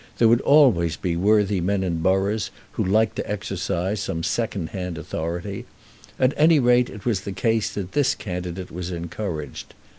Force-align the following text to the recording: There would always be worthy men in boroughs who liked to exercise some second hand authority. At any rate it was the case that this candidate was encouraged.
There 0.17 0.27
would 0.27 0.41
always 0.41 0.97
be 0.97 1.15
worthy 1.15 1.61
men 1.61 1.83
in 1.83 1.99
boroughs 1.99 2.49
who 2.71 2.83
liked 2.83 3.17
to 3.17 3.29
exercise 3.31 3.99
some 3.99 4.23
second 4.23 4.69
hand 4.69 4.97
authority. 4.97 5.67
At 6.17 6.33
any 6.37 6.57
rate 6.59 6.89
it 6.89 7.05
was 7.05 7.21
the 7.21 7.31
case 7.31 7.69
that 7.75 7.91
this 7.91 8.15
candidate 8.15 8.71
was 8.71 8.89
encouraged. 8.89 9.75